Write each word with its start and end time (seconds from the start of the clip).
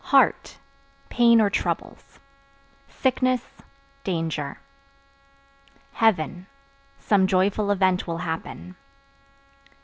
Heart 0.05 0.57
(Pain 1.09 1.39
or 1.39 1.51
troubles) 1.51 2.19
sickness, 2.87 3.45
danger. 4.03 4.57
Heaven 5.93 6.47
Some 6.97 7.27
joyful 7.27 7.69
event 7.69 8.07
will 8.07 8.17
happen. 8.17 8.77